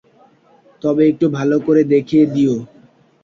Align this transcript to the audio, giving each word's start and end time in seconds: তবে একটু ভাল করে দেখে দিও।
তবে 0.81 1.01
একটু 1.11 1.25
ভাল 1.37 1.49
করে 1.65 1.81
দেখে 1.93 2.19
দিও। 2.33 2.55